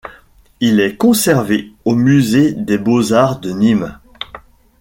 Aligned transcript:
Il 0.61 0.79
est 0.79 0.97
conservé 0.97 1.71
au 1.85 1.93
musée 1.93 2.53
des 2.53 2.79
beaux-arts 2.79 3.39
de 3.39 3.51
Nîmes. 3.51 3.99